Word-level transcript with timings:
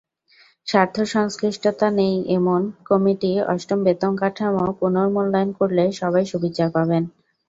স্বার্থসংশ্লিষ্টতা 0.67 1.87
নেই 1.99 2.15
এমন 2.37 2.61
কমিটি 2.89 3.31
অষ্টম 3.47 3.79
বেতনকাঠামো 3.85 4.65
পুনর্মূল্যায়ন 4.79 5.49
করলে 5.59 5.83
সবাই 5.99 6.23
সুবিচার 6.31 6.67
পাবেন। 6.75 7.03